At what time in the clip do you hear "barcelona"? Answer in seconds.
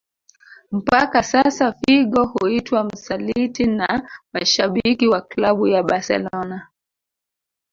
5.83-6.67